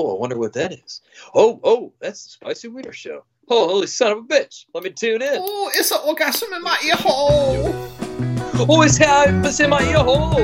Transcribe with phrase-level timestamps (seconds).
[0.00, 1.00] Oh, I wonder what that is.
[1.34, 3.24] Oh, oh, that's the Spicy Wiener Show.
[3.48, 4.66] Oh, holy son of a bitch.
[4.72, 5.38] Let me tune in.
[5.40, 7.74] Oh, it's an orgasm in my ear hole.
[8.68, 10.38] Oh, it's how it's in my ear hole.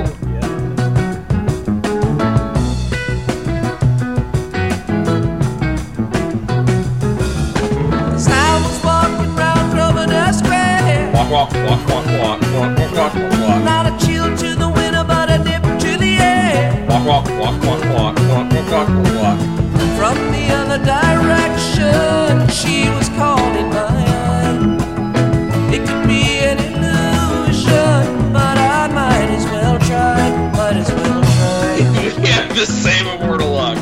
[8.12, 13.14] As I was walking round Grosvenor Square, Walk, walk, walk, walk, walk, walk, walk, walk,
[13.14, 13.43] walk,
[32.66, 33.76] the same immortal luck.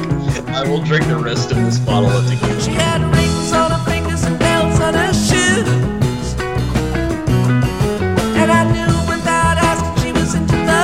[0.48, 2.60] I will drink the rest of this bottle of tequila.
[2.60, 6.34] She had rings on her fingers and bells on her shoes.
[8.40, 10.82] And I knew without asking she was into the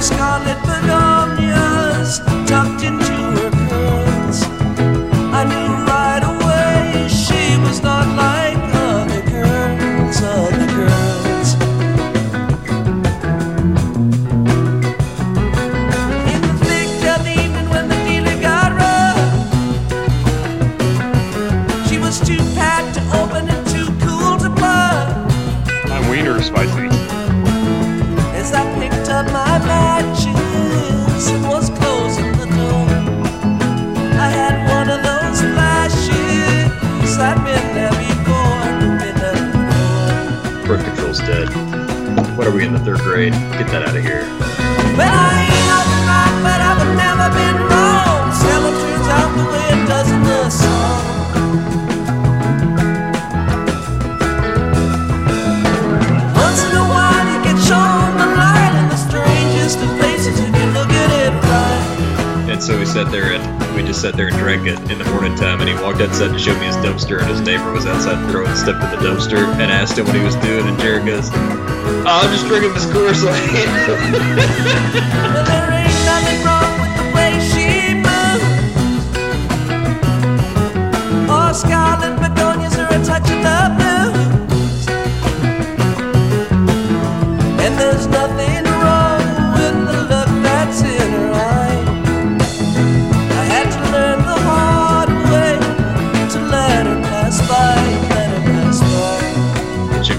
[0.00, 3.17] scarlet begonias tucked into
[40.68, 41.48] Birth control's dead.
[42.36, 43.32] What are we in the third grade?
[43.32, 44.20] Get that out of here.
[44.98, 45.38] Well,
[62.88, 65.34] And we sat there and we just sat there and drank it in the morning
[65.36, 65.60] time.
[65.60, 68.54] And he walked outside to show me his dumpster, and his neighbor was outside throwing
[68.54, 69.44] stuff in the dumpster.
[69.60, 72.86] And asked him what he was doing, and Jared goes, oh, "I'm just drinking this
[72.86, 73.34] Coors Light."
[81.58, 83.67] Scarlet begonias or a touch of the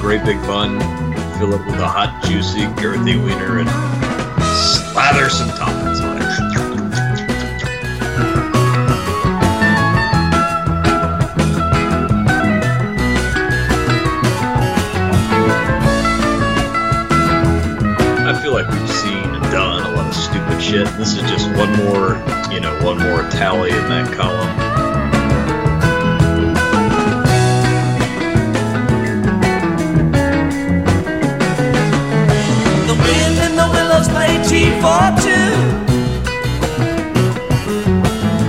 [0.10, 0.80] great big bun,
[1.38, 3.70] fill it with a hot, juicy, girthy wiener, and
[4.42, 6.24] slather some toppings on it.
[18.26, 20.88] I feel like we've seen and done a lot of stupid shit.
[20.98, 22.18] This is just one more,
[22.52, 24.69] you know, one more tally in that column.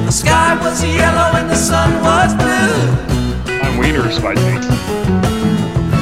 [0.07, 3.53] The sky was yellow and the sun was blue.
[3.61, 4.63] I'm Wiener Spicy.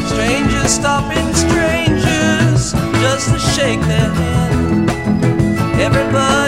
[0.07, 2.73] Strangers stopping strangers
[3.03, 4.91] just to shake their hand.
[5.81, 6.48] Everybody.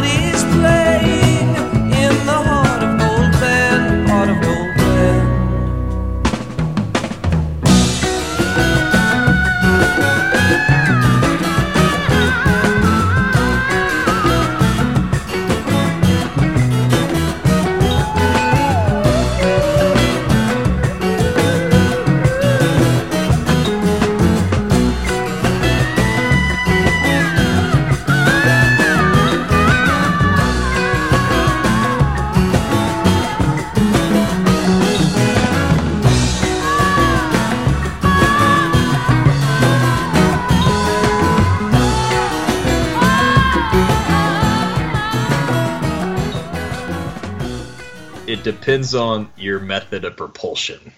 [48.30, 50.92] It depends on your method of propulsion.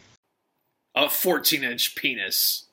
[0.95, 2.67] A 14 inch penis.